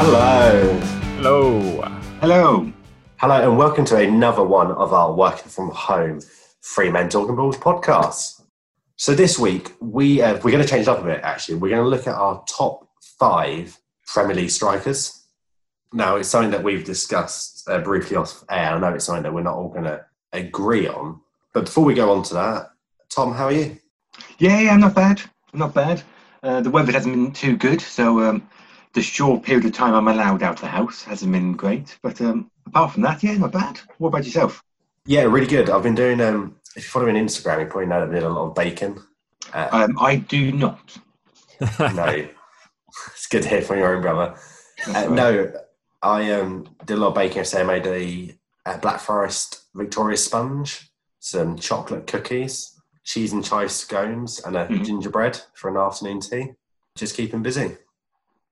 [0.00, 0.78] Hello.
[1.16, 1.82] Hello.
[2.20, 2.72] Hello.
[3.16, 6.20] Hello, and welcome to another one of our Working from Home
[6.60, 8.40] Free Men Talking Balls podcasts.
[8.94, 11.56] So this week, we, uh, we're going to change it up a bit, actually.
[11.56, 12.88] We're going to look at our top
[13.18, 13.76] five
[14.06, 15.24] Premier League strikers.
[15.92, 18.74] Now, it's something that we've discussed uh, briefly off air.
[18.74, 21.20] I know it's something that we're not all going to agree on.
[21.52, 22.70] But before we go on to that,
[23.10, 23.76] Tom, how are you?
[24.38, 25.20] Yeah, yeah, I'm not bad.
[25.52, 26.04] I'm not bad.
[26.40, 28.48] Uh, the weather hasn't been too good, so um,
[28.98, 31.96] the short period of time I'm allowed out of the house hasn't been great.
[32.02, 33.78] But um, apart from that, yeah, not bad.
[33.98, 34.60] What about yourself?
[35.06, 35.70] Yeah, really good.
[35.70, 38.12] I've been doing, um, if you follow me on Instagram, you probably know that I
[38.14, 38.98] did a lot of baking.
[39.54, 40.98] Uh, Um, I do not.
[41.78, 42.26] no,
[43.12, 44.34] it's good to hear from your own brother.
[44.88, 45.10] Uh, right.
[45.12, 45.52] no,
[46.02, 47.62] I um, did a lot of baking yesterday.
[47.62, 50.90] I made a, a Black Forest Victoria sponge,
[51.20, 52.74] some chocolate cookies,
[53.04, 54.84] cheese and chive scones, and a Mhm.
[54.84, 56.52] gingerbread for an afternoon tea.
[56.96, 57.76] Just keeping busy.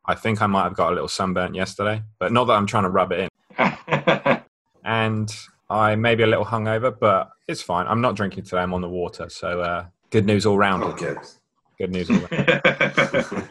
[0.09, 2.85] I think I might have got a little sunburnt yesterday, but not that I'm trying
[2.85, 3.29] to rub it in.
[4.87, 5.37] And
[5.69, 7.89] I may be a little hungover, but it's fine.
[7.89, 8.59] I'm not drinking today.
[8.59, 9.29] I'm on the water.
[9.29, 10.85] So uh, good news all round.
[10.85, 11.19] Oh, good.
[11.77, 13.51] Good news all round.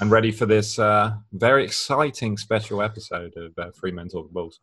[0.00, 4.60] and ready for this uh, very exciting special episode of uh, Free Men Talking Balls.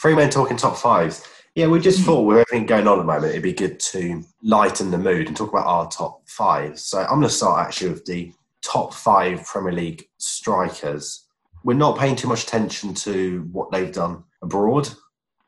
[0.00, 1.26] Three men talking top fives.
[1.54, 4.22] Yeah, we just thought with everything going on at the moment, it'd be good to
[4.42, 6.84] lighten the mood and talk about our top fives.
[6.84, 8.32] So I'm going to start actually with the
[8.68, 11.24] top five Premier League strikers.
[11.64, 14.88] We're not paying too much attention to what they've done abroad.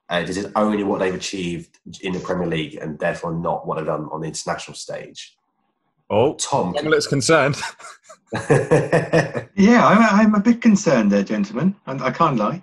[0.08, 3.76] Uh, this is only what they've achieved in the Premier League and therefore not what
[3.76, 5.36] they've done on the international stage.
[6.08, 6.74] Oh, Tom.
[6.74, 7.56] Tom looks concerned.
[9.54, 12.62] yeah, I'm, I'm a bit concerned there, gentlemen, and I can't lie.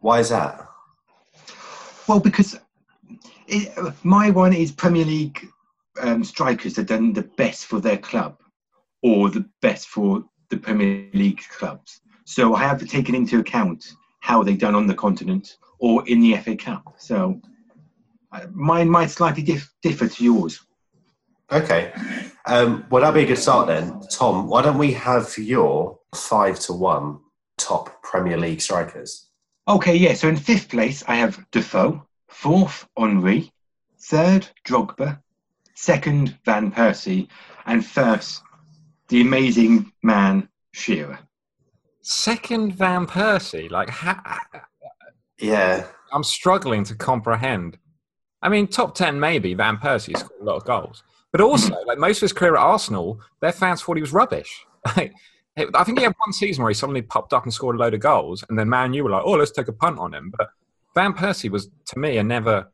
[0.00, 0.66] Why is that?
[2.06, 2.58] Well, because
[3.46, 5.48] it, my one is Premier League
[6.02, 8.39] um, strikers have done the best for their club
[9.02, 12.00] or the best for the Premier League clubs.
[12.24, 16.36] So I have taken into account how they've done on the continent or in the
[16.36, 16.94] FA Cup.
[16.98, 17.40] So
[18.32, 20.60] uh, mine might slightly dif- differ to yours.
[21.50, 21.92] Okay.
[22.46, 24.00] Um, well, that'd be a good start then.
[24.10, 27.18] Tom, why don't we have your five to one
[27.58, 29.28] top Premier League strikers?
[29.66, 30.14] Okay, yeah.
[30.14, 32.06] So in fifth place, I have Defoe.
[32.28, 33.52] Fourth, Henry.
[33.98, 35.20] Third, Drogba.
[35.74, 37.28] Second, Van Persie.
[37.66, 38.42] And first,
[39.10, 41.18] the amazing man, Shearer.
[42.00, 43.70] Second Van Persie.
[43.70, 44.40] Like, ha-
[45.38, 45.86] Yeah.
[46.12, 47.78] I'm struggling to comprehend.
[48.42, 51.02] I mean, top 10 maybe, Van Persie scored a lot of goals.
[51.32, 51.86] But also, hmm.
[51.86, 54.64] like most of his career at Arsenal, their fans thought he was rubbish.
[54.96, 55.12] Like,
[55.74, 57.92] I think he had one season where he suddenly popped up and scored a load
[57.92, 60.32] of goals, and then Man U were like, oh, let's take a punt on him.
[60.38, 60.48] But
[60.94, 62.72] Van Persie was, to me, a never,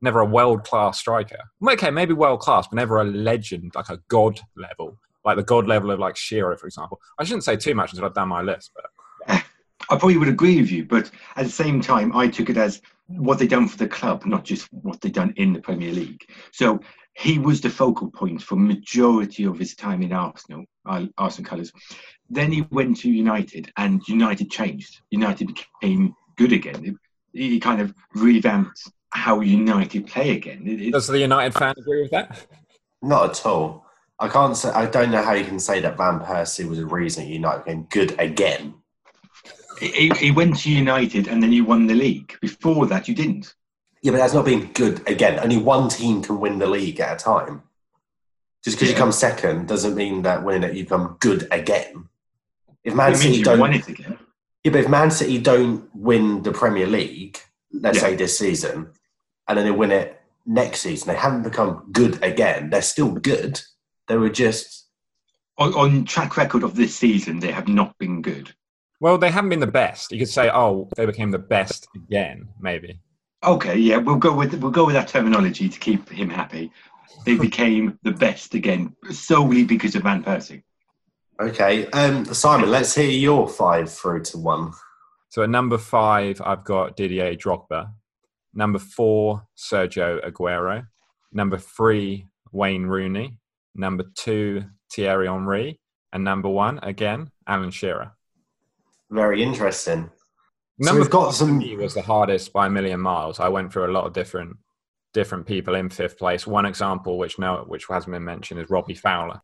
[0.00, 1.36] never a world class striker.
[1.68, 5.66] Okay, maybe world class, but never a legend, like a god level, like the god
[5.66, 7.00] level of like Shearer, for example.
[7.18, 8.86] I shouldn't say too much until I've done my list, but
[9.90, 12.80] I probably would agree with you, but at the same time, I took it as
[13.06, 16.22] what they done for the club, not just what they done in the Premier League.
[16.52, 16.80] So
[17.14, 21.72] he was the focal point for majority of his time in Arsenal, uh, Arsenal colours.
[22.30, 25.00] Then he went to United, and United changed.
[25.10, 25.48] United
[25.82, 26.82] became good again.
[27.32, 30.62] He he kind of revamped how United play again.
[30.66, 32.46] It- it- does the United fan agree with that?
[33.02, 33.83] Not at all.
[34.24, 34.70] I can't say.
[34.70, 37.84] I don't know how you can say that Van Persie was a reason United became
[37.90, 38.74] good again.
[39.80, 42.36] he, he went to United, and then you won the league.
[42.40, 43.54] Before that, you didn't.
[44.02, 45.38] Yeah, but that's not being good again.
[45.40, 47.62] Only one team can win the league at a time.
[48.64, 52.08] Just because you come second doesn't mean that winning it you become good again.
[52.82, 54.18] If Man It City don't, won it again.
[54.62, 57.38] yeah, but if Man City don't win the Premier League,
[57.72, 58.02] let's Yeah.
[58.02, 58.90] say this season,
[59.48, 62.70] and then they win it next season, they haven't become good again.
[62.70, 63.60] They're still good.
[64.08, 64.88] They were just
[65.56, 68.52] On, on track record of this season, they have not been good.
[69.00, 70.10] Well, they haven't been the best.
[70.10, 72.98] You could say, oh, they became the best again, maybe.
[73.44, 76.72] Okay, yeah, we'll go with we'll go with that terminology to keep him happy.
[77.24, 80.62] They became the best again solely because of Van Persie.
[81.40, 81.86] okay.
[81.90, 84.72] Um, Simon, let's hear your five through to one.
[85.28, 87.92] So at number five, I've got Didier Drogba.
[88.54, 90.86] Number four, Sergio Aguero.
[91.32, 93.36] Number three, Wayne Rooney.
[93.74, 95.80] Number two, Thierry Henry.
[96.12, 98.12] And number one, again, Alan Shearer.
[99.10, 100.10] Very interesting.
[100.80, 103.38] So we've got four some- for me was the hardest by a million miles.
[103.40, 104.56] I went through a lot of different
[105.12, 106.44] different people in fifth place.
[106.44, 109.40] One example, which no, which hasn't been mentioned, is Robbie Fowler,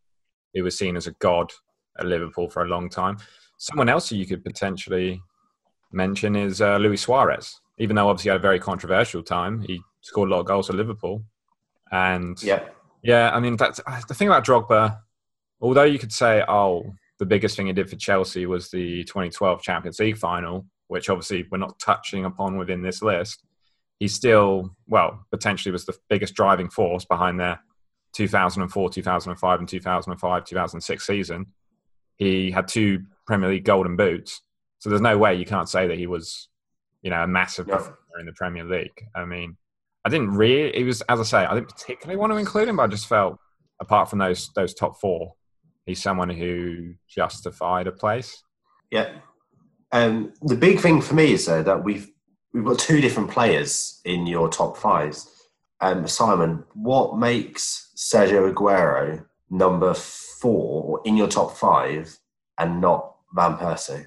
[0.53, 1.53] who was seen as a god
[1.97, 3.19] at Liverpool for a long time.
[3.57, 5.23] Someone else who you could potentially
[5.93, 7.61] mention is uh, Luis Suarez.
[7.79, 10.67] Even though obviously he had a very controversial time, he scored a lot of goals
[10.67, 11.23] for Liverpool.
[11.93, 12.69] And Yeah.
[13.03, 14.99] Yeah, I mean that's uh, the thing about Drogba.
[15.61, 19.63] Although you could say, oh, the biggest thing he did for Chelsea was the 2012
[19.63, 23.45] Champions League final, which obviously we're not touching upon within this list.
[23.99, 27.61] He still, well, potentially was the biggest driving force behind their
[28.15, 31.47] 2004, 2005, and 2005, 2006 season.
[32.17, 34.41] He had two Premier League golden boots.
[34.79, 36.49] So there's no way you can't say that he was,
[37.03, 37.77] you know, a massive Yeah.
[37.77, 39.07] performer in the Premier League.
[39.15, 39.59] I mean,
[40.05, 42.77] I didn't really, it was, as I say, I didn't particularly want to include him,
[42.77, 43.39] but I just felt,
[43.81, 45.35] apart from those those top four,
[45.87, 48.43] he's someone who justified a place.
[48.91, 49.11] Yeah.
[49.93, 52.09] Um, the big thing for me is though that we've
[52.55, 55.31] we've got two different players in your top fives.
[55.81, 62.19] Um, Simon, what makes Sergio Aguero number four in your top five
[62.59, 64.07] and not Van Persie?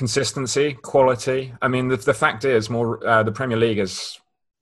[0.00, 1.52] consistency, quality.
[1.60, 4.18] I mean, the, the fact is, more uh, the Premier League has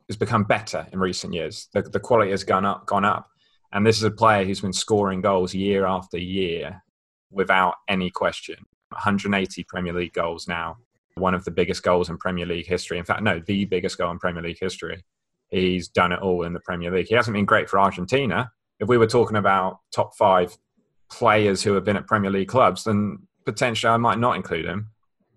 [0.08, 1.68] has become better in recent years.
[1.72, 3.28] The, the quality has gone up, gone up,
[3.72, 6.82] and this is a player who's been scoring goals year after year
[7.30, 8.56] without any question.
[8.90, 10.78] 180 Premier League goals now,
[11.14, 12.98] one of the biggest goals in Premier League history.
[12.98, 15.04] In fact, no, the biggest goal in Premier League history.
[15.50, 17.08] He's done it all in the Premier League.
[17.08, 18.50] He hasn't been great for Argentina.
[18.80, 20.56] If we were talking about top five
[21.10, 24.90] players who have been at Premier League clubs, then potentially I might not include him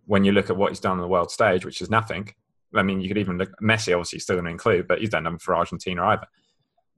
[0.05, 2.33] when you look at what he's done on the world stage, which is nothing.
[2.75, 5.23] I mean, you could even look Messi, obviously, still going to include, but he's done
[5.23, 6.27] nothing for Argentina either.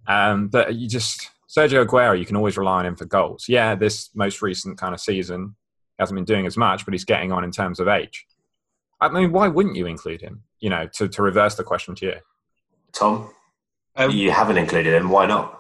[0.07, 3.45] Um, but you just Sergio Aguero, you can always rely on him for goals.
[3.47, 5.55] Yeah, this most recent kind of season
[5.97, 8.25] he hasn't been doing as much, but he's getting on in terms of age.
[8.99, 10.43] I mean, why wouldn't you include him?
[10.59, 12.15] You know, to, to reverse the question to you.
[12.93, 13.29] Tom,
[13.95, 15.09] Um, you haven't included him.
[15.09, 15.59] Why not?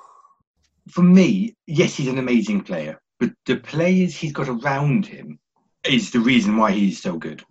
[0.89, 5.39] for me, yes, he's an amazing player, but the players he's got around him
[5.85, 7.43] is the reason why he's so good.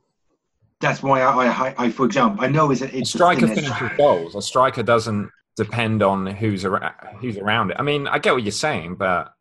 [0.82, 3.48] That's why I, I, I for example, I know it's a, A it's striker a
[3.48, 4.34] finesse- finishes goals.
[4.34, 7.76] A striker doesn't depend on who's around, who's around it.
[7.78, 9.32] I mean, I get what you're saying, but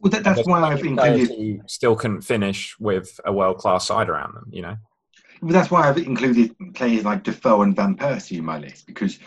[0.00, 1.62] Well, that, that's why I've included.
[1.70, 4.46] still couldn't finish with a world class side around them.
[4.50, 4.76] You know,
[5.40, 9.18] Well, that's why I've included players like Defoe and Van Persie in my list because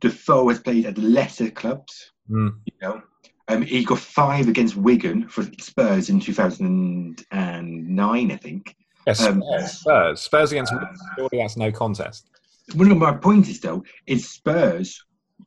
[0.00, 2.10] Defoe has played at lesser clubs.
[2.30, 2.56] Mm.
[2.66, 3.02] You know,
[3.48, 8.74] um, he got five against Wigan for Spurs in 2009, I think.
[9.12, 12.30] Spurs, Um, Spurs, Spurs against Wolves, surely that's no contest.
[12.74, 15.04] One of my points is though is Spurs,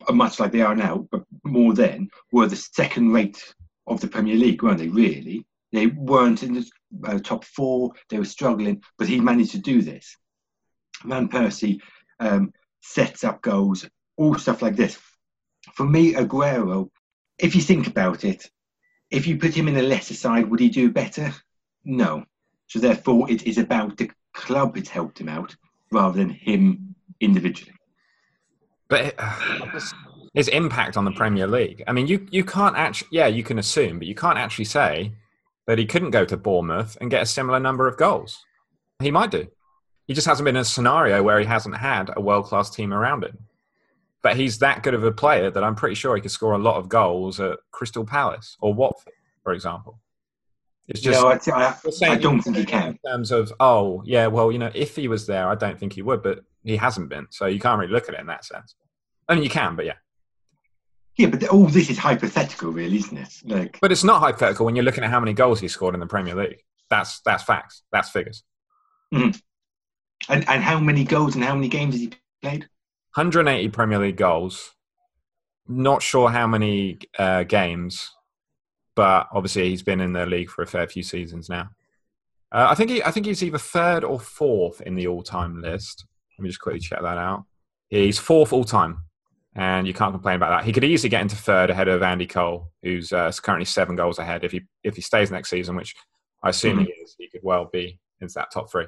[0.08, 3.42] are much like they are now, but more then, were the second rate
[3.88, 4.88] of the Premier League, weren't they?
[4.90, 6.70] Really, they weren't in the
[7.06, 7.92] uh, top four.
[8.10, 10.16] They were struggling, but he managed to do this.
[11.04, 11.80] Van Persie
[12.20, 13.88] um, sets up goals,
[14.18, 15.00] all stuff like this.
[15.74, 16.90] For me, Aguero,
[17.40, 18.50] if you think about it,
[19.10, 21.34] if you put him in a lesser side, would he do better?
[21.84, 22.26] No.
[22.68, 25.56] So therefore, it is about the club that's helped him out
[25.92, 27.74] rather than him individually.
[28.90, 29.20] But
[30.34, 31.84] his impact on the Premier League.
[31.88, 33.10] I mean, you you can't actually.
[33.12, 35.14] Yeah, you can assume, but you can't actually say
[35.66, 38.46] that he couldn't go to Bournemouth and get a similar number of goals.
[39.02, 39.48] He might do.
[40.08, 42.94] He just hasn't been in a scenario where he hasn't had a world class team
[42.94, 43.38] around him.
[44.24, 46.58] But he's that good of a player that I'm pretty sure he could score a
[46.58, 50.00] lot of goals at Crystal Palace or Watford, for example.
[50.88, 51.74] It's just no, I,
[52.08, 52.90] I, I don't think he can.
[52.92, 55.94] in terms of oh yeah, well you know if he was there, I don't think
[55.94, 58.46] he would, but he hasn't been, so you can't really look at it in that
[58.46, 58.76] sense.
[59.28, 59.96] I mean, you can, but yeah,
[61.18, 63.34] Yeah, but all this is hypothetical, really, isn't it?
[63.46, 66.00] Like, but it's not hypothetical when you're looking at how many goals he scored in
[66.00, 66.62] the Premier League.
[66.90, 67.84] That's that's facts.
[67.92, 68.44] That's figures.
[69.12, 69.42] and,
[70.30, 72.62] and how many goals and how many games has he played?
[73.16, 74.74] 180 Premier League goals.
[75.68, 78.12] Not sure how many uh, games,
[78.98, 81.70] but obviously he's been in the league for a fair few seasons now.
[82.52, 86.08] Uh, I think he, I think he's either third or fourth in the all-time list.
[86.38, 87.46] Let me just quickly check that out.
[87.90, 89.04] He's fourth all-time,
[89.56, 90.66] and you can't complain about that.
[90.66, 94.18] He could easily get into third ahead of Andy Cole, who's uh, currently seven goals
[94.18, 94.44] ahead.
[94.44, 95.94] If he if he stays next season, which
[96.44, 98.88] I assume he is, he could well be into that top three.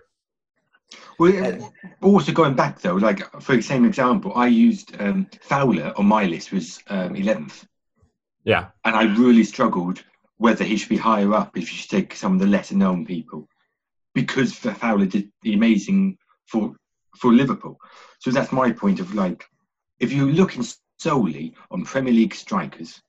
[1.20, 6.08] Well, also going back though, like for the same example, I used um, Fowler on
[6.08, 7.66] my list was um, 11th,
[8.43, 10.03] Yeah, and I really struggled
[10.38, 13.05] whether he should be higher up if you should take some of the lesser known
[13.05, 13.48] people,
[14.13, 16.17] because Fowler did the amazing
[16.48, 16.75] for
[17.17, 17.79] for Liverpool.
[18.19, 19.46] So that's my point of like,
[20.00, 20.65] if you're looking
[21.00, 23.01] solely on Premier League strikers,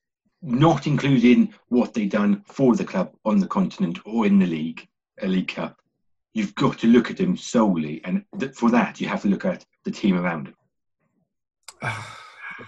[0.42, 4.86] not including what they've done for the club on the continent or in the league,
[5.20, 5.76] a League Cup,
[6.32, 9.44] you've got to look at them solely, and th- for that you have to look
[9.44, 10.54] at the team around him.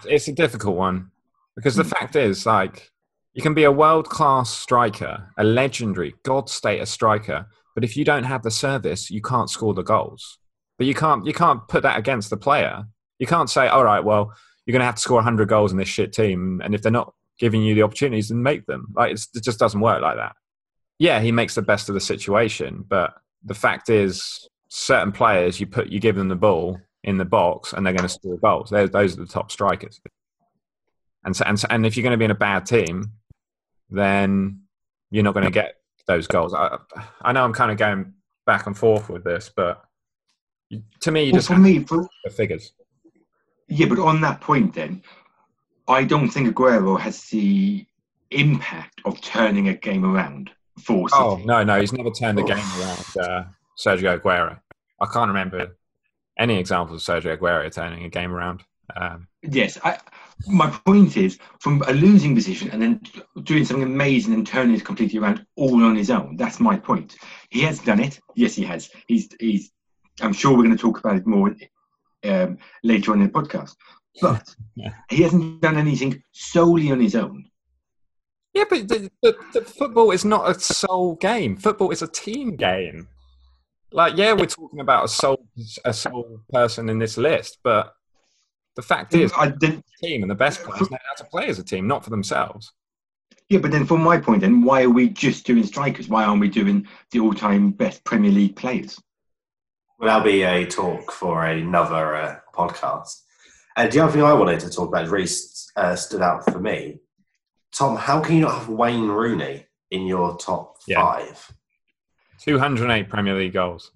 [0.05, 1.11] it's a difficult one
[1.55, 1.89] because the hmm.
[1.89, 2.89] fact is, like,
[3.33, 8.05] you can be a world class striker, a legendary God status striker, but if you
[8.05, 10.37] don't have the service, you can't score the goals.
[10.77, 12.83] But you can't you can't put that against the player.
[13.19, 14.33] You can't say, all right, well,
[14.65, 16.91] you're going to have to score 100 goals in this shit team, and if they're
[16.91, 18.87] not giving you the opportunities, then make them.
[18.95, 20.35] Like it's, it just doesn't work like that.
[20.99, 22.85] yeah, he makes the best of the situation.
[22.87, 27.25] But the fact is, certain players, you put you give them the ball in the
[27.25, 28.69] box, and they're going to score goals.
[28.69, 29.99] They're, those are the top strikers.
[31.25, 33.11] And so, and so, and if you're going to be in a bad team,
[33.89, 34.61] then
[35.11, 35.75] you're not going to get
[36.07, 36.53] those goals.
[36.53, 36.77] I,
[37.21, 38.13] I know I'm kind of going
[38.45, 39.83] back and forth with this, but
[41.01, 42.73] to me, you Well, just for me, for, the figures.
[43.67, 45.03] yeah, but on that point, then
[45.87, 47.85] I don't think Aguero has the
[48.31, 50.49] impact of turning a game around
[50.79, 51.21] for City.
[51.21, 53.05] Oh no, no, he's never turned a game around.
[53.19, 53.43] Uh,
[53.77, 54.59] Sergio Aguero.
[54.99, 55.77] I can't remember
[56.37, 58.63] any examples of Sergio Aguero turning a game around.
[58.95, 59.97] Um, Yes, I,
[60.47, 63.01] my point is from a losing position and then
[63.43, 66.37] doing something amazing and turning it completely around all on his own.
[66.37, 67.15] That's my point.
[67.49, 68.19] He has done it.
[68.35, 68.89] Yes, he has.
[69.07, 69.71] He's he's.
[70.21, 71.53] I'm sure we're going to talk about it more
[72.23, 73.75] um, later on in the podcast.
[74.21, 74.93] But Yeah.
[75.09, 77.45] he hasn't done anything solely on his own.
[78.53, 81.57] yeah, but the, the, the football is not a sole game.
[81.57, 83.07] Football is a team game.
[83.91, 85.45] Like, yeah, we're talking about a sole
[85.85, 87.93] a sole person in this list, but
[88.75, 91.47] the fact is, I, then, the team and the best players know how to play
[91.47, 92.71] as a team, not for themselves.
[93.49, 96.07] yeah, but then from my point, then why are we just doing strikers?
[96.09, 98.99] Why aren't we doing the all-time best Premier League players?
[99.99, 103.21] Well, that'll be a talk for another uh, podcast.
[103.77, 105.29] And the other thing I wanted to talk about, really
[105.75, 106.99] uh, stood out for me.
[107.71, 111.01] Tom, how can you not have Wayne Rooney in your top Yeah.
[111.01, 111.51] five?
[112.39, 113.91] 208 Premier League goals.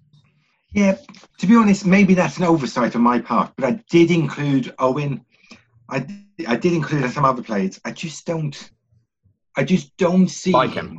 [0.72, 0.96] Yeah,
[1.38, 5.24] to be honest, maybe that's an oversight on my part, but I did include Owen.
[5.88, 6.06] I
[6.46, 7.80] I did include some other players.
[7.84, 8.70] I just don't.
[9.56, 10.98] I just don't see Like him.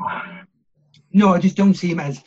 [1.13, 2.21] No, I just don't see him as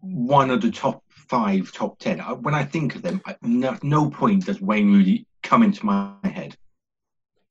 [0.00, 2.20] one of the top five, top ten.
[2.20, 5.86] I- When I think of them, at no, no point does Wayne Rooney come into
[5.86, 6.56] my head.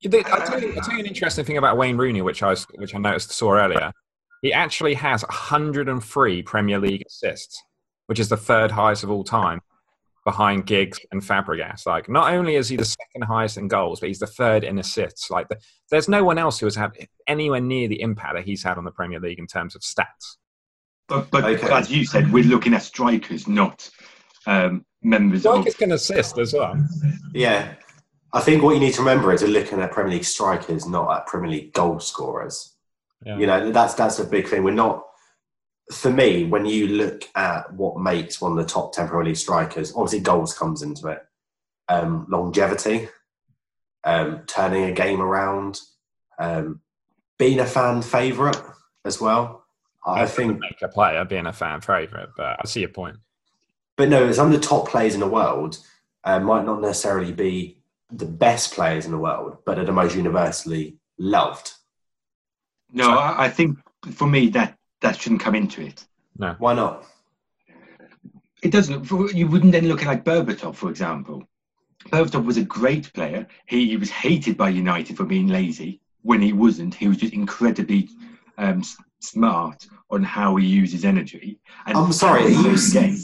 [0.04, 2.64] I'll, tell you, I'll tell you an interesting thing about Wayne Rooney, which I was,
[2.74, 3.90] which I noticed saw earlier.
[4.42, 7.62] He actually has 103 Premier League assists,
[8.06, 9.60] which is the third highest of all time,
[10.24, 11.86] behind Giggs and Fabregas.
[11.86, 14.78] Like, not only is he the second highest in goals, but he's the third in
[14.78, 15.30] assists.
[15.30, 15.58] Like, the,
[15.90, 16.92] there's no one else who has had
[17.26, 20.36] anywhere near the impact that he's had on the Premier League in terms of stats.
[21.06, 21.70] But but Okay.
[21.70, 23.90] as you said, we're looking at strikers, not
[24.46, 25.56] um, members of.
[25.56, 26.82] Strikers can assist as well.
[27.34, 27.74] Yeah.
[28.32, 31.14] I think what you need to remember is you're looking at Premier League strikers, not
[31.14, 32.74] at Premier League goal scorers.
[33.24, 33.38] Yeah.
[33.38, 34.64] You know, that's that's a big thing.
[34.64, 35.04] We're not
[35.92, 39.36] for me, when you look at what makes one of the top ten Premier League
[39.36, 41.24] strikers, obviously goals comes into it.
[41.88, 43.08] Um, longevity,
[44.04, 45.80] um, turning a game around,
[46.38, 46.80] um,
[47.38, 48.56] being a fan favourite
[49.04, 49.64] as well.
[50.06, 53.16] I think make a player being a fan favourite, but I see your point.
[53.96, 55.78] but no, some of the top players in the world
[56.24, 57.78] uh, might not necessarily be
[58.10, 61.72] the best players in the world, but are the most universally loved.
[62.92, 63.78] No, I, I think
[64.12, 66.04] for me that that shouldn't come into it.
[66.38, 66.54] No.
[66.58, 67.04] Why not?
[68.62, 69.10] It doesn't.
[69.34, 71.46] You wouldn't then look at like Berbatov, for example.
[72.08, 73.46] Berbatov was a great player.
[73.66, 76.00] He, he was hated by United for being lazy.
[76.22, 78.08] When he wasn't, he was just incredibly
[78.56, 81.58] um, s- smart on how he uses energy.
[81.86, 83.18] And I'm sorry, how he you plays the game.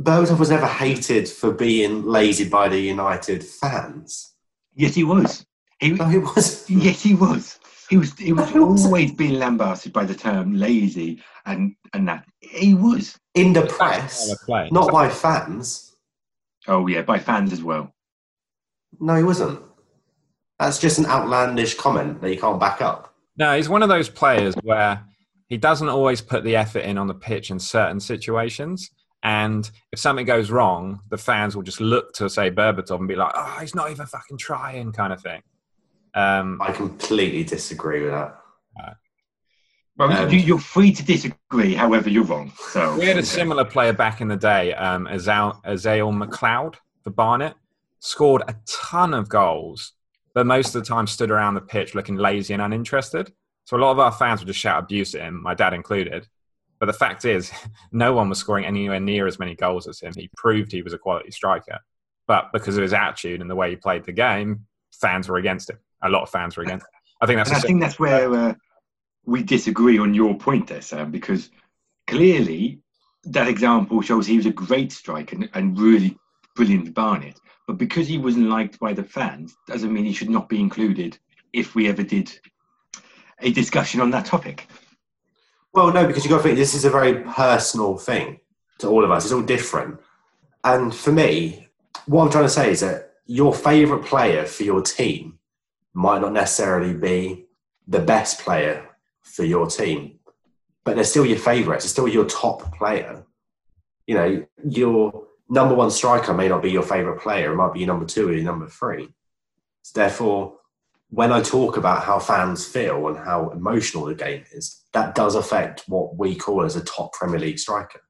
[0.00, 4.34] Berbatov was never hated for being lazy by the United fans.
[4.76, 5.44] Yes, he was.
[5.80, 6.70] He, No, he was.
[6.70, 7.58] yes, he was.
[7.88, 8.12] He was.
[8.18, 8.86] He was No, he wasn't.
[8.86, 13.18] always being lambasted by the term lazy and and that he was.
[13.34, 14.34] in the press,
[14.70, 15.96] not by fans.
[16.66, 17.92] Oh yeah, by fans as well.
[19.00, 19.62] No, he wasn't.
[20.58, 23.14] That's just an outlandish comment that you can't back up.
[23.36, 25.04] No, he's one of those players where
[25.46, 28.90] he doesn't always put the effort in on the pitch in certain situations.
[29.22, 33.16] And if something goes wrong, the fans will just look to say Berbatov and be
[33.16, 35.42] like, "Oh, he's not even fucking trying," kind of thing.
[36.14, 38.38] Um, I completely disagree with that.
[39.98, 41.74] Well, Um, you, you're free to disagree.
[41.74, 42.52] However, you're wrong.
[42.70, 47.10] So we had a similar player back in the day, um, Azal, Azale McLeod for
[47.10, 47.54] Barnet,
[47.98, 49.94] scored a ton of goals,
[50.34, 53.32] but most of the time stood around the pitch looking lazy and uninterested.
[53.64, 56.28] So a lot of our fans would just shout abuse at him, my dad included.
[56.78, 57.50] But the fact is,
[57.92, 60.12] no one was scoring anywhere near as many goals as him.
[60.14, 61.80] He proved he was a quality striker.
[62.28, 65.70] But because of his attitude and the way he played the game, fans were against
[65.70, 65.78] him.
[66.02, 66.86] A lot of fans were against.
[67.20, 68.54] I think that's And a I think that's where uh,
[69.24, 71.50] we disagree on your point there, Sam, because
[72.06, 72.80] clearly
[73.24, 76.16] that example shows he was a great striker and, and really
[76.54, 77.38] brilliant with Barnet.
[77.66, 81.18] But because he wasn't liked by the fans, doesn't mean he should not be included
[81.52, 82.32] if we ever did
[83.40, 84.68] a discussion on that topic.
[85.74, 88.40] Well, no, because you've got to think this is a very personal thing
[88.78, 89.24] to all of us.
[89.24, 90.00] It's all different.
[90.64, 91.68] And for me,
[92.06, 95.37] what I'm trying to say is that your favourite player for your team
[95.94, 97.46] might not necessarily be
[97.86, 98.88] the best player
[99.22, 100.18] for your team.
[100.84, 101.84] but they're still your favourites.
[101.84, 103.22] They're still your top player.
[104.06, 107.52] You know, your number one striker may not be your favourite player.
[107.52, 109.08] It might be your number two or your number three.
[109.82, 110.54] So Therefore,
[111.10, 115.34] when I talk about how fans feel and how emotional the game is, that does
[115.34, 118.00] affect what we call as a top Premier League striker.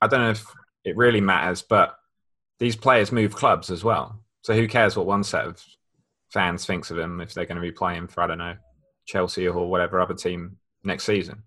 [0.00, 0.46] I don't know if
[0.84, 1.96] it really matters, but
[2.58, 4.20] these players move clubs as well.
[4.42, 5.62] So who cares what one set of
[6.32, 8.56] fans thinks of him if they're going to be playing for I don't know
[9.06, 11.42] Chelsea or whatever other team next season?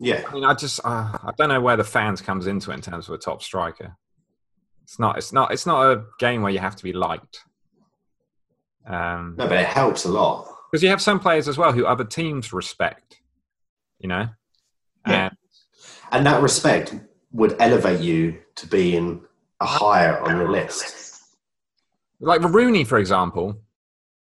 [0.00, 2.74] Yeah, I mean, I just uh, I don't know where the fans comes into it
[2.74, 3.96] in terms of a top striker.
[4.84, 5.18] It's not.
[5.18, 5.52] It's not.
[5.52, 7.40] It's not a game where you have to be liked.
[8.86, 11.84] Um, no, but it helps a lot because you have some players as well who
[11.84, 13.16] other teams respect.
[13.98, 14.28] You know,
[15.06, 15.26] yeah.
[15.26, 15.36] and,
[16.12, 16.94] and that respect
[17.32, 19.22] would elevate you to being
[19.60, 21.22] a higher on your list.
[22.20, 23.60] Like Rooney, for example,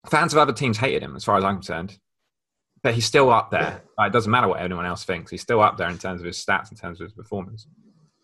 [0.08, 1.98] fans of other teams hated him, as far as I'm concerned.
[2.82, 3.82] But he's still up there.
[3.98, 5.30] Like, it doesn't matter what anyone else thinks.
[5.30, 7.66] He's still up there in terms of his stats, in terms of his performance.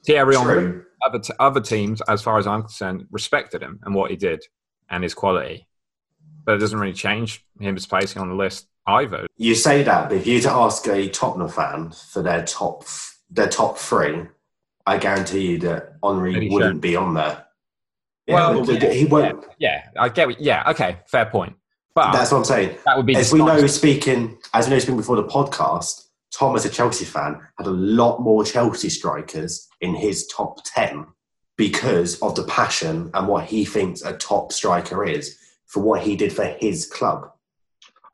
[0.04, 4.10] Thierry Henry, other, t- other teams, as far as I'm concerned, respected him and what
[4.10, 4.44] he did
[4.90, 5.66] and his quality.
[6.44, 9.26] But it doesn't really change him placing on the list either.
[9.36, 12.84] You say that, but if you were to ask a Tottenham fan for their top
[13.30, 14.26] their top three,
[14.86, 17.46] I guarantee you that Henry wouldn't be on there.
[18.28, 19.44] well, yeah, he won't.
[19.58, 20.40] Yeah, yeah, I get.
[20.40, 21.54] Yeah, okay, fair point.
[21.94, 22.78] But that's what I'm saying.
[22.87, 23.66] That would be as we know.
[23.66, 27.70] Speaking as we know, speaking before the podcast, Tom, as a Chelsea fan, had a
[27.70, 31.06] lot more Chelsea strikers in his top ten
[31.56, 36.16] because of the passion and what he thinks a top striker is for what he
[36.16, 37.30] did for his club.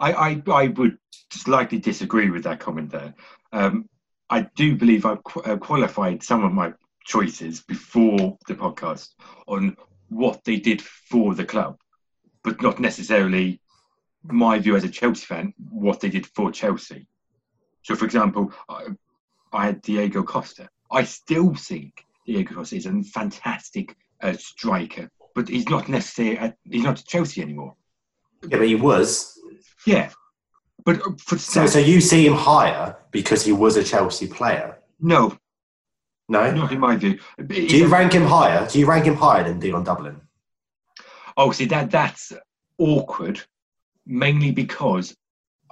[0.00, 0.98] I, I, I would
[1.30, 3.14] slightly disagree with that comment there.
[3.52, 3.88] Um,
[4.30, 6.72] I do believe I've qu- uh, qualified some of my
[7.04, 9.08] choices before the podcast
[9.46, 9.76] on
[10.08, 11.78] what they did for the club,
[12.44, 13.60] but not necessarily
[14.22, 17.06] my view as a Chelsea fan, what they did for Chelsea.
[17.82, 18.86] So, for example, I,
[19.52, 20.68] I had Diego Costa.
[20.90, 26.56] I still think Diego Costa is a fantastic uh, striker, but he's not necessarily at,
[26.64, 27.74] he's not at Chelsea anymore.
[28.42, 29.38] Yeah, but he was.
[29.86, 30.10] Yeah,
[30.84, 34.78] but uh, for so, so you see him higher because he was a Chelsea player?
[35.00, 35.36] No.
[36.28, 36.50] No?
[36.50, 37.18] Not in my view.
[37.46, 38.66] Do you rank him higher?
[38.66, 40.20] Do you rank him higher than Dion Dublin?
[41.36, 42.32] Oh, see, that that's
[42.78, 43.40] awkward,
[44.08, 45.14] mainly because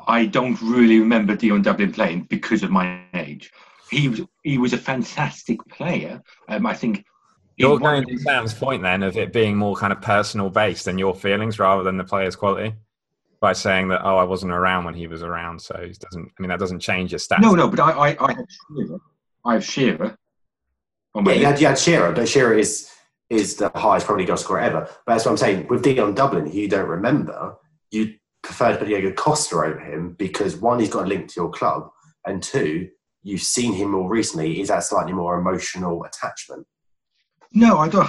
[0.07, 3.51] I don't really remember Dion Dublin playing because of my age.
[3.91, 6.23] He was he was a fantastic player.
[6.49, 7.05] Um, I think
[7.57, 10.99] you're going to Sam's point then of it being more kind of personal based than
[10.99, 12.75] your feelings rather than the player's quality
[13.41, 16.33] by saying that oh I wasn't around when he was around, so it doesn't.
[16.39, 17.41] I mean that doesn't change your stats.
[17.41, 18.47] No, no, but I I, I have
[18.77, 19.01] Shearer.
[19.45, 20.19] I have Shearer.
[21.15, 22.91] Yeah, you had, you had Shearer, but Shearer is
[23.31, 24.81] is the highest probably goal scorer ever.
[25.07, 25.67] But that's what I'm saying.
[25.69, 27.57] With Dion Dublin, who you don't remember,
[27.91, 28.15] you
[28.47, 31.91] prefer Diego Costa over him because one, he's got a link to your club,
[32.27, 32.89] and two,
[33.23, 34.61] you've seen him more recently.
[34.61, 36.67] Is that slightly more emotional attachment?
[37.53, 38.09] No, I don't.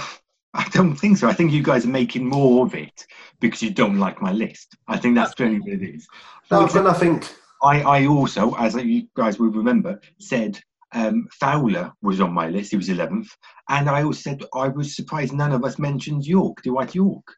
[0.54, 1.28] I don't think so.
[1.28, 3.06] I think you guys are making more of it
[3.38, 4.76] because you don't like my list.
[4.88, 6.08] I think that's generally what it is.
[6.50, 10.58] No, I think I, I also, as you guys will remember, said
[10.92, 12.70] um, Fowler was on my list.
[12.70, 13.28] He was 11th.
[13.68, 17.34] And I also said I was surprised none of us mentioned Yorke, Dwight Yorke.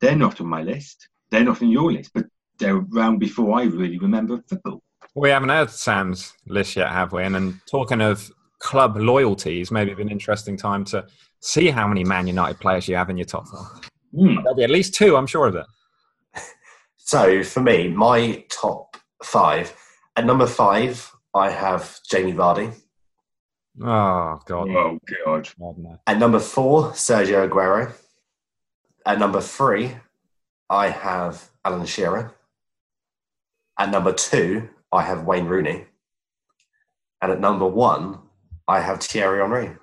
[0.00, 1.08] They're not on my list.
[1.30, 2.24] They're not on your list, but
[2.58, 4.82] they're around before I really remember football.
[5.14, 7.22] We haven't heard Sam's list yet, have we?
[7.22, 11.06] And then talking of club loyalties, maybe an interesting time to
[11.40, 13.90] see how many Man United players you have in your top five.
[14.14, 14.42] Mm.
[14.42, 15.66] There'll be at least two, I'm sure of it.
[16.98, 19.72] So for me, my top five.
[20.16, 22.74] At number five, I have Jamie Vardy.
[23.80, 24.68] Oh God!
[24.70, 25.48] Oh God!
[26.06, 27.92] At number four, Sergio Aguero.
[29.06, 29.94] At number three,
[30.68, 32.34] I have Alan Shearer.
[33.78, 35.86] At number two, I have Wayne Rooney.
[37.20, 38.18] And at number one,
[38.68, 39.76] I have Thierry Henry.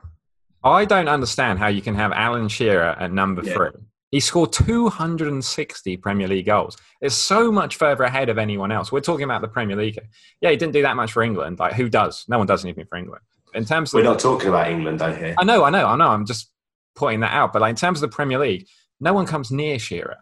[0.64, 3.54] I don't understand how you can have Alan Shearer at number yeah.
[3.54, 3.70] three.
[4.12, 6.78] He scored 260 Premier League goals.
[7.02, 8.92] It's so much further ahead of anyone else.
[8.92, 10.00] We're talking about the Premier League.
[10.40, 11.58] Yeah, he didn't do that much for England.
[11.60, 12.24] Like, who does?
[12.28, 13.24] No one does anything for England.
[13.56, 15.14] In terms, of we're not talking about England, though.
[15.14, 16.10] Here, I know, I know, I know.
[16.10, 16.52] I'm just
[16.96, 17.54] pointing that out.
[17.54, 18.68] But like in terms of the Premier League,
[19.00, 20.18] no one comes near Shearer.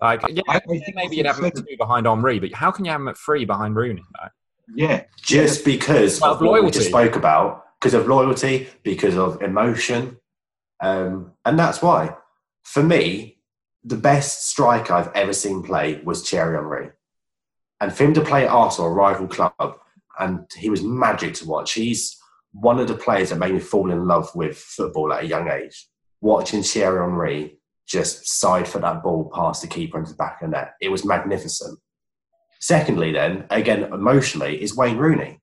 [0.00, 2.70] Like, yeah, I, I think maybe you'd have him at two behind Henry, but how
[2.70, 4.02] can you have him at three behind Rooney?
[4.20, 4.32] Like?
[4.74, 9.42] Yeah, just because well, of what we just spoke about because of loyalty, because of
[9.42, 10.18] emotion.
[10.80, 12.16] Um, and that's why,
[12.62, 13.38] for me,
[13.84, 16.90] the best striker I've ever seen play was Thierry Henry.
[17.80, 19.78] And for him to play at Arsenal, a rival club,
[20.18, 21.72] and he was magic to watch.
[21.72, 22.18] He's
[22.52, 25.48] one of the players that made me fall in love with football at a young
[25.48, 25.88] age.
[26.20, 27.59] Watching Thierry Henry
[27.90, 30.74] just side for that ball past the keeper into the back of the net.
[30.80, 31.78] It was magnificent.
[32.60, 35.40] Secondly, then, again, emotionally, is Wayne Rooney.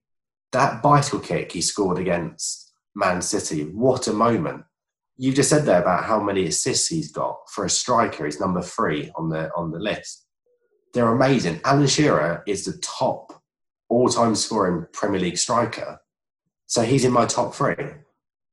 [0.53, 4.63] that bicycle kick he scored against Man City, what a moment.
[5.17, 8.25] You just said there about how many assists he's got for a striker.
[8.25, 10.25] He's number three on the on the list.
[10.93, 11.59] They're amazing.
[11.65, 13.33] Alan Shearer is the top
[13.89, 15.99] all-time scoring Premier League striker,
[16.67, 17.75] so he's in my top three.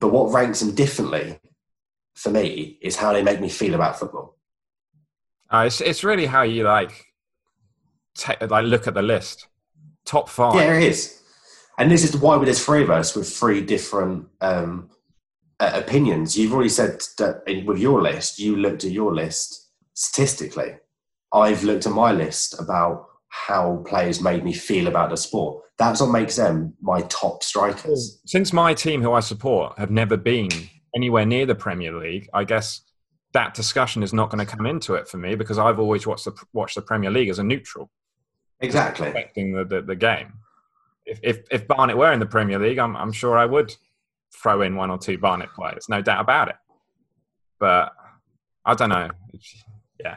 [0.01, 1.39] But what ranks him differently
[2.15, 4.37] for me is how they make me feel about football.
[5.51, 7.07] Uh, it's it's really how you like
[8.15, 9.49] take, like look at the list.
[10.05, 10.55] Top five.
[10.55, 11.23] Yeah, it is.
[11.79, 14.91] And this is why there's three of us with three different um,
[15.59, 16.37] uh, opinions.
[16.39, 20.77] You've already said that in, with your list, you looked at your list statistically.
[21.33, 25.65] I've looked at my list about how players made me feel about the sport.
[25.77, 28.21] That's what makes them my top strikers.
[28.27, 30.51] Since my team, who I support, have never been
[30.95, 32.83] anywhere near the Premier League, I guess
[33.33, 36.25] that discussion is not going to come into it for me because I've always watched
[36.27, 37.91] the watched the Premier League as a neutral,
[38.61, 39.09] Exactly.
[39.09, 40.35] affecting the, the, the game.
[41.07, 43.75] If, if if Barnet were in the Premier League, I'm I'm sure I would
[44.43, 46.57] throw in one or two Barnet players, no doubt about it.
[47.59, 47.93] But
[48.65, 49.11] I don't know.
[49.33, 49.65] It's-
[50.01, 50.17] yeah,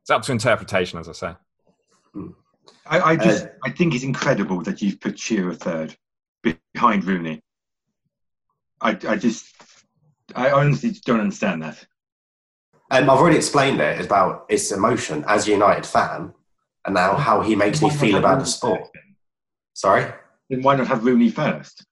[0.00, 1.34] it's up to interpretation, as I say.
[2.86, 5.96] I, I just Uh, I think it's incredible that you've put Shearer third
[6.42, 7.40] behind Rooney.
[8.80, 9.46] I I just
[10.34, 11.84] I honestly don't understand that.
[12.90, 16.34] Um, I've already explained it about its emotion as a United fan
[16.84, 18.80] and now how he makes me feel about Rooney the sport.
[18.80, 18.90] first?
[19.74, 20.12] Sorry?
[20.50, 21.86] Then why not have Rooney first?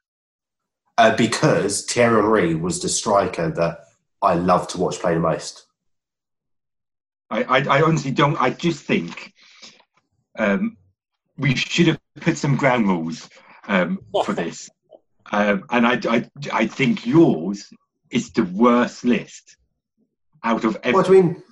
[0.99, 3.85] Uh, because Thierry Henry was the striker that
[4.21, 5.67] I love to watch play the most.
[7.31, 8.41] I, I, I honestly don't.
[8.41, 9.33] I just think
[10.39, 10.77] um,
[11.39, 13.31] we should have put some ground rules
[13.69, 14.69] um, for this.
[15.33, 17.73] Um, and I, I, I think yours
[18.11, 19.57] is the worst list
[20.43, 20.93] out of every.
[20.95, 21.43] What do you mean,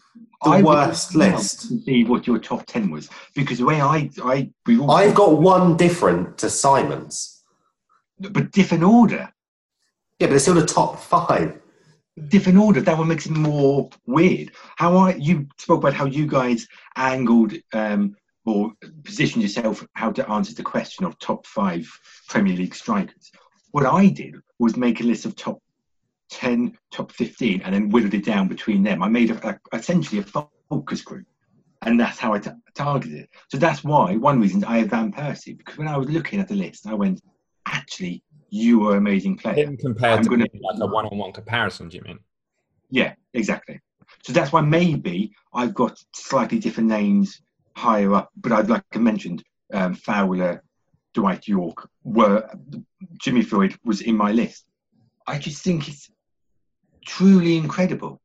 [0.42, 1.68] the I worst list?
[1.68, 5.14] To see what your top ten was, because the way I, I, we all, I've
[5.14, 7.42] got one different to Simon's.
[8.18, 9.33] but different order,
[10.18, 11.61] Yeah, but it's still the top five.
[12.29, 12.81] different order.
[12.81, 14.53] That one makes it more weird.
[14.77, 16.66] How I, you spoke about how you guys
[16.97, 18.73] angled um, or
[19.05, 21.87] positioned yourself how to answer the question of top five
[22.29, 23.31] Premier League strikers.
[23.73, 25.61] What I did was make a list of top
[26.31, 29.03] 10, top 15, and then whittled it down between them.
[29.03, 31.27] I made a, a, essentially a focus group,
[31.83, 32.41] and that's how I
[32.75, 33.31] targeted it.
[33.49, 36.49] So that's why, one reason I have Van Persie, because when I was looking at
[36.49, 37.21] the list, I went,
[37.67, 39.67] actually, you are an amazing player.
[39.67, 41.88] Him compared I'm to gonna- like a one-on-one comparison.
[41.88, 42.19] Do you mean?
[42.91, 43.81] Yeah, exactly.
[44.23, 47.41] So that's why maybe I've got slightly different names
[47.77, 49.38] higher up, but I'd like to mention
[49.73, 50.62] um, Fowler,
[51.14, 52.49] Dwight Yorke, were
[53.21, 54.64] Jimmy Floyd was in my list.
[55.27, 56.11] I just think it's
[57.09, 58.21] truly incredible.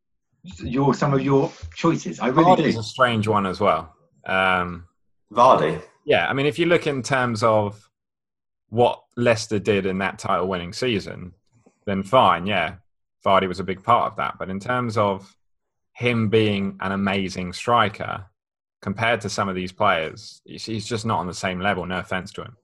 [0.60, 2.82] Your some of your choices, I really Vardy's do.
[2.82, 3.96] a strange one as well.
[4.26, 4.88] Um,
[5.32, 5.82] Vardy.
[6.06, 7.90] yeah, I mean, if you look in terms of
[8.70, 11.32] what Leicester did in that title-winning season,
[11.86, 12.76] then fine, yeah,
[13.26, 14.36] Vardy was a big part of that.
[14.38, 15.34] But in terms of
[15.94, 18.26] him being an amazing striker
[18.82, 21.86] compared to some of these players, he's he's just not on the same level.
[21.86, 22.58] No offense to him.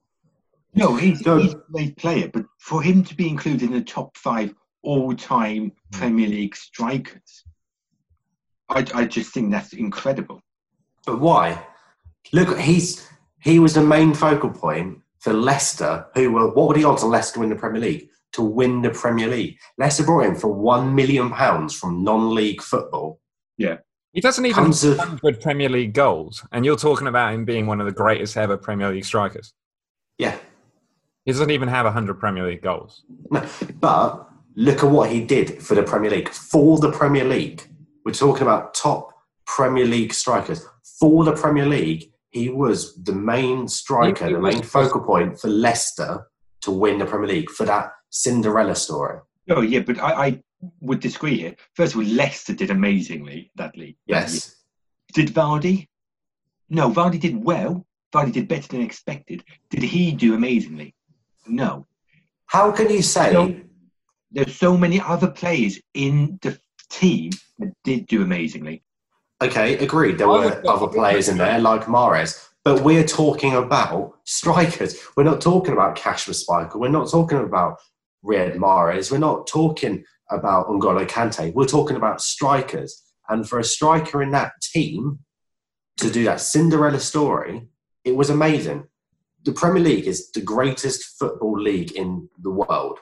[0.74, 1.38] No, he's, No.
[1.38, 5.72] he's a great player, but for him to be included in the top five all-time
[5.92, 5.98] hmm.
[5.98, 7.44] Premier League strikers,
[8.68, 10.40] I, I just think that's incredible.
[11.06, 11.66] But why?
[12.32, 13.08] Look, he's
[13.40, 17.10] he was the main focal point for Leicester, who were what were the odds on
[17.10, 18.08] Leicester win the Premier League?
[18.34, 23.18] To win the Premier League, Leicester brought him for one million pounds from non-league football.
[23.56, 23.78] Yeah,
[24.12, 27.44] he doesn't even Tons have of- 100 Premier League goals, and you're talking about him
[27.44, 29.52] being one of the greatest ever Premier League strikers.
[30.18, 30.36] Yeah,
[31.24, 33.02] He doesn't even have 100 Premier League goals.
[33.30, 33.44] no,
[33.80, 36.28] but look at what he did for the Premier League.
[36.30, 37.62] For the Premier League,
[38.04, 39.12] we're talking about top
[39.46, 40.64] Premier League strikers.
[40.98, 45.38] For the Premier League, he was the main striker, He- he the main focal point
[45.40, 46.26] for Leicester
[46.62, 49.20] to win the Premier League for that Cinderella story.
[49.48, 50.42] Oh yeah, but I, I
[50.80, 51.56] would disagree here.
[51.74, 53.96] First of all, Leicester did amazingly that league.
[54.06, 54.56] Yes.
[55.14, 55.88] Did Vardy?
[56.68, 57.86] No, Vardy did well.
[58.12, 59.42] Vardy did better than expected.
[59.70, 60.94] Did he do amazingly?
[61.46, 61.86] No.
[62.46, 63.32] How can you say?
[63.32, 63.60] No.
[64.30, 68.82] There's so many other players in the team that did do amazingly.
[69.42, 70.18] Okay, agreed.
[70.18, 75.00] There were other players in there like Mahrez, but we're talking about strikers.
[75.16, 76.78] We're not talking about Kasper Spiker.
[76.78, 77.78] We're not talking about
[78.24, 79.10] Riyad Mahrez.
[79.10, 81.52] We're not talking about N'Golo Kante.
[81.54, 83.02] We're talking about strikers.
[83.28, 85.20] And for a striker in that team
[85.96, 87.66] to do that Cinderella story,
[88.04, 88.84] it was amazing.
[89.44, 92.98] The Premier League is the greatest football league in the world.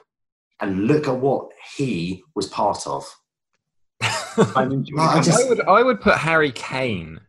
[0.61, 3.05] And look at what he was part of.
[4.01, 7.19] I mean, I just- I would I would put Harry Kane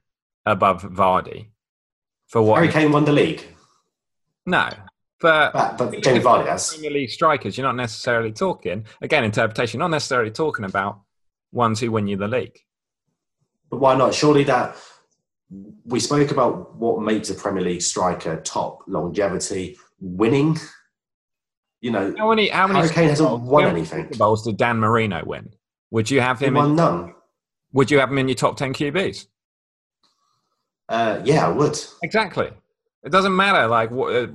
[0.46, 1.50] above Vardy
[2.26, 3.42] for what Harry Kane won the league.
[4.46, 4.68] No,
[5.20, 6.72] But, But, but Jamie Vardy has.
[6.72, 11.00] Premier League strikers, you're not necessarily talking, again, interpretation, not necessarily talking about
[11.52, 12.58] ones who win you the league.
[13.70, 14.14] But why not?
[14.14, 14.76] Surely that
[15.84, 20.56] we spoke about what makes a Premier League striker top longevity, winning.
[21.80, 24.04] You know, How many, how many Harry Kane hasn't won how many anything.
[24.04, 25.50] Super Bowls did Dan Marino win?
[25.90, 27.14] Would you have he him won in, none.
[27.72, 29.26] would you have him in your top 10 QBs?
[30.88, 31.78] Uh, yeah, I would.
[32.02, 32.50] Exactly.
[33.04, 33.66] It doesn't matter.
[33.66, 34.26] Like, what, uh,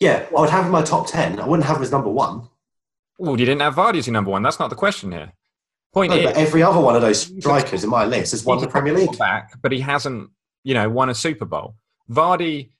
[0.00, 1.38] Yeah, I would have him in my top ten.
[1.38, 2.48] I wouldn't have him as number one.
[3.18, 4.42] well, you didn't have Vardy as your number one.
[4.42, 5.32] That's not the question here.
[5.92, 8.60] Point No, is, but every other one of those strikers in my list has won
[8.60, 9.06] the Premier League.
[9.06, 10.30] quarterback, but he hasn't,
[10.64, 11.76] you know, won a Super Bowl.
[12.10, 12.70] Vardy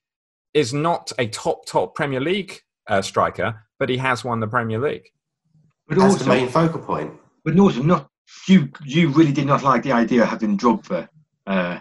[0.54, 4.78] is not a top top Premier League uh, striker, but he has won the Premier
[4.78, 5.08] League.
[5.88, 7.12] But That's also, the main focal point.
[7.44, 8.08] but also not
[8.46, 8.68] you.
[8.84, 11.08] You really did not like the idea of having Drogba
[11.46, 11.78] uh,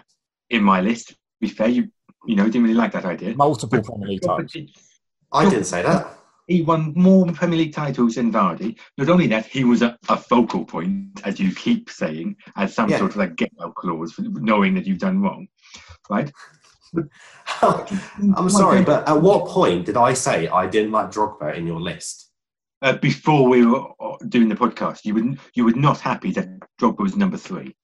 [0.50, 1.08] in my list.
[1.08, 1.88] To be fair, you
[2.26, 3.34] you know didn't really like that idea.
[3.34, 4.72] Multiple Premier League Drogba titles.
[5.32, 6.14] I didn't say that.
[6.46, 8.78] He won more Premier League titles than Vardy.
[8.96, 12.88] Not only that, he was a, a focal point, as you keep saying, as some
[12.88, 12.96] Yeah.
[13.00, 15.48] sort of like get out clause for knowing that you've done wrong,
[16.08, 16.32] right?
[17.62, 21.80] I'm sorry, but at what point did I say I didn't like Drogba in your
[21.80, 22.28] list?
[22.82, 26.48] uh, before we were uh, doing the podcast, you would you were not happy that
[26.80, 27.74] Drogba was number three.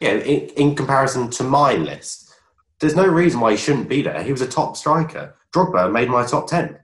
[0.00, 2.34] Yeah, in, in comparison to my list,
[2.80, 4.22] there's no reason why he shouldn't be there.
[4.22, 5.36] He was a top striker.
[5.54, 6.78] Drogba made my top ten.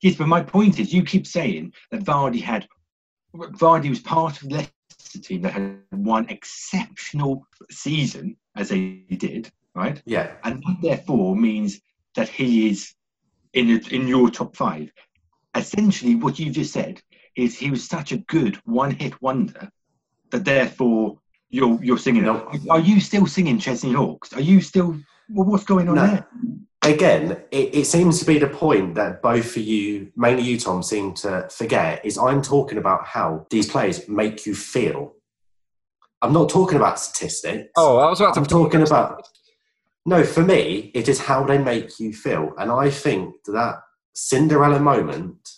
[0.00, 2.68] Yes, but my point is, you keep saying that Vardy had
[3.34, 9.50] Vardy was part of the Leicester team that had one exceptional season, as they did,
[9.78, 10.02] right?
[10.04, 11.80] Yeah, And that therefore means
[12.16, 12.94] that he is
[13.52, 14.90] in the, in your top five.
[15.54, 17.00] Essentially, what you just said
[17.36, 19.68] is he was such a good one-hit wonder
[20.30, 21.18] that therefore
[21.50, 22.24] you're you're singing.
[22.24, 22.40] No.
[22.44, 24.32] Are, are you still singing Chesney Hawks?
[24.34, 24.96] Are you still?
[25.30, 26.06] Well, what's going on No.
[26.06, 26.26] there?
[26.82, 30.82] again, it, it seems to be the point that both of you, mainly you, Tom,
[30.82, 35.14] seem to forget is I'm talking about how these players make you feel.
[36.22, 37.70] I'm not talking about statistics.
[37.76, 39.26] Oh, I was about to I'm talking about.
[40.08, 42.54] No, for me, it is how they make you feel.
[42.56, 43.82] And I think that
[44.14, 45.50] Cinderella moment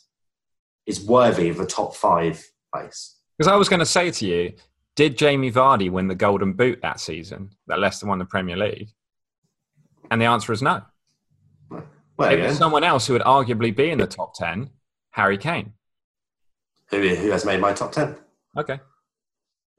[0.87, 3.17] is worthy of a top five place.
[3.39, 4.55] Because I was going to say to you,
[4.97, 8.89] did Jamie Vardy win the Golden Boot that season that Leicester won the Premier League?
[10.11, 10.83] And the answer is no.
[11.71, 14.69] Well, It was someone else who would arguably be in the top 10,
[15.13, 15.75] Harry Kane.
[16.89, 18.17] who, who has made my top 10?
[18.57, 18.81] Okay.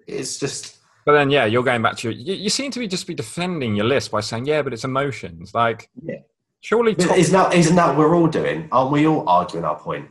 [0.08, 0.78] It's just.
[1.06, 3.16] But then, yeah, you're going back to your, you, you seem to be just be
[3.16, 5.54] defending your list by saying, yeah, but it's emotions.
[5.54, 6.18] Like, Yeah.
[6.60, 8.68] surely top, Isn't that, isn't that what we're all doing?
[8.72, 10.10] Aren't we all arguing our point?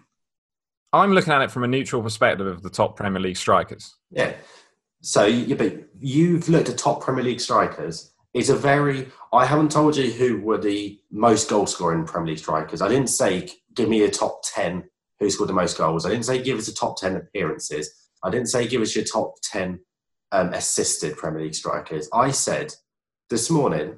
[0.92, 3.94] I'm looking at it from a neutral perspective of the top Premier League strikers.
[4.10, 4.32] Yeah.
[5.02, 8.12] So, you, but you've looked at top Premier League strikers.
[8.34, 9.08] It's a very.
[9.32, 12.82] I haven't told you who were the most goal scoring Premier League strikers.
[12.82, 14.84] I didn't say give me a top ten
[15.18, 16.04] who scored the most goals.
[16.06, 18.08] I didn't say give us a top ten appearances.
[18.22, 19.80] I didn't say give us your top ten
[20.32, 22.08] um, assisted Premier League strikers.
[22.12, 22.74] I said
[23.28, 23.96] this morning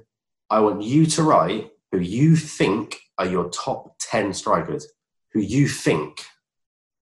[0.50, 4.86] I want you to write who you think are your top ten strikers.
[5.34, 6.20] Who you think,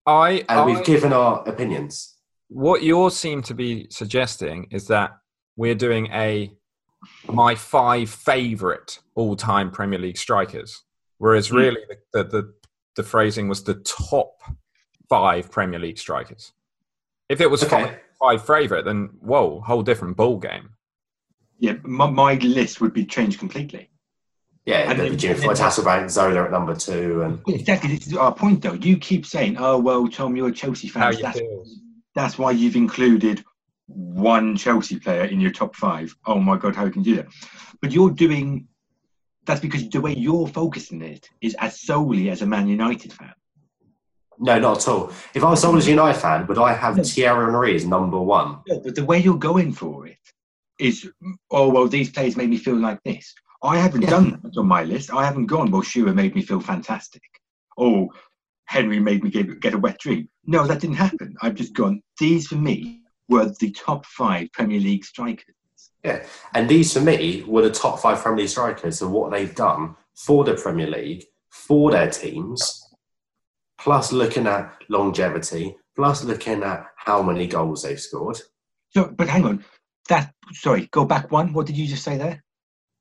[0.07, 2.17] I, and I we've given our opinions.
[2.49, 5.11] what you all seem to be suggesting is that
[5.57, 6.53] we're doing a
[7.27, 10.83] my five favorite all-time Premier League strikers,
[11.19, 11.57] whereas Hmm.
[11.57, 12.55] really the, the, the
[12.95, 13.75] the phrasing was the
[14.09, 14.35] top
[15.09, 16.53] five Premier League strikers.
[17.33, 17.85] If it was Okay.
[17.85, 20.69] five, five favorite, then whoa, whole different ball game.
[21.59, 23.89] Yeah, my, my list would be changed completely.
[24.67, 28.07] Yeah, And there'd be then- Jimmy Floyd Hasselbaink, Zola at number two, and Exactly, this
[28.07, 28.75] is our point though.
[28.75, 31.13] You keep saying, "Oh well, Tom, you're a Chelsea fan.
[31.15, 31.65] you That's, feel?
[32.15, 33.43] that's why you've included
[33.87, 36.15] one Chelsea player in your top five.
[36.27, 37.29] Oh my God, how can you do that?
[37.81, 38.69] But you're doing
[39.47, 43.33] that's because the way you're focusing it is as solely as a Man United fan.
[44.43, 45.11] No, not at all.
[45.35, 47.03] If I was someone as a United fan, would I have No.
[47.05, 48.59] Thierry Henry as number one?
[48.69, 50.19] No, but the way you're going for it
[50.79, 51.09] is,
[51.51, 53.33] oh well, these players made me feel like this.
[53.63, 54.11] I haven't Yeah.
[54.11, 55.13] done that on my list.
[55.13, 55.71] I haven't gone.
[55.71, 57.23] Well, Shearer made me feel fantastic.
[57.79, 58.11] Oh,
[58.65, 60.29] Henry made me get, get a wet dream.
[60.45, 61.37] No, that didn't happen.
[61.41, 62.03] I've just gone.
[62.19, 65.55] These for me were the top five Premier League strikers.
[66.05, 69.55] Yeah, and these, for me, were the top five Premier League strikers of what they've
[69.55, 72.82] done for the Premier League, for their teams,
[73.83, 78.39] plus looking at longevity, plus looking at how many goals they've scored,
[78.91, 79.65] So, but hang on.
[80.09, 81.53] That sorry, go back one.
[81.53, 82.43] What did you just say there?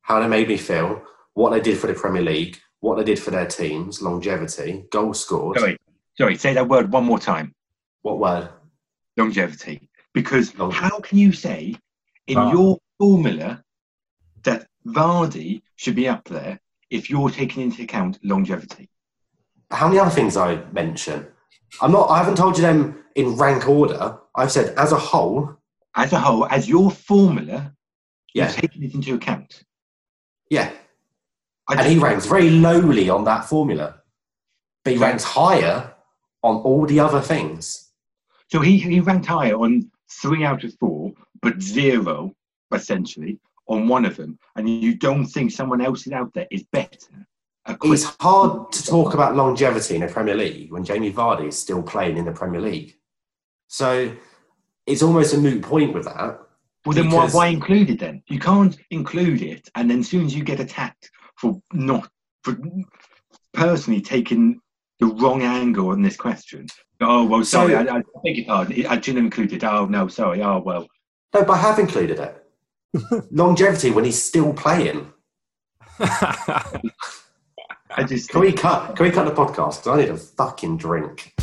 [0.04, 1.02] how they made me feel,
[1.36, 5.22] what they did for the Premier League, what they did for their teams, longevity, goals
[5.22, 5.60] scored.
[5.60, 5.78] Sorry,
[6.18, 6.36] sorry.
[6.38, 7.54] Say that word one more time.
[8.02, 8.50] What word?
[9.18, 9.90] longevity.
[10.14, 11.76] Because Long- how can you say
[12.28, 12.52] in Ah.
[12.52, 13.64] your formula
[14.44, 18.90] that Vardy should be up there if you're taking into account longevity?
[19.72, 21.28] How many other things I mention?
[21.82, 22.10] I'm not.
[22.10, 24.18] I haven't told you them in rank order.
[24.36, 25.56] I've said as a whole.
[25.96, 27.74] As a whole, as your formula,
[28.34, 29.64] Yeah, you've taken it into account.
[30.50, 30.72] yeah.
[31.68, 34.02] I And he ranks very lowly on that formula,
[34.84, 35.10] but he Right.
[35.10, 35.94] ranks higher
[36.44, 37.92] on all the other things.
[38.52, 42.34] So he, he ranked higher on three out of four, but zero,
[42.74, 44.40] essentially, on one of them.
[44.56, 47.28] And you don't think someone else is out there is better?
[47.66, 51.48] A quick- It's hard to talk about longevity in the Premier League when Jamie Vardy
[51.48, 52.96] is still playing in the Premier League.
[53.68, 54.12] So
[54.88, 56.40] it's almost a moot point with that.
[56.86, 58.24] well, then why, because- why include it then?
[58.28, 62.10] You can't include it, and then as soon as you get attacked for not,
[62.44, 62.58] for
[63.54, 64.60] personally taking
[65.00, 66.66] the wrong angle on this question.
[67.00, 68.86] Oh, well, So- sorry, I, I beg your pardon.
[68.88, 69.64] I didn't include it.
[69.64, 70.42] Oh, no, sorry.
[70.42, 70.88] Oh, well.
[71.34, 72.44] No, but I have included it.
[73.32, 75.14] longevity when he's still playing.
[77.96, 78.96] I just Can we cut?
[78.96, 79.92] Can we cut the podcast?
[79.92, 81.34] I need a fucking drink.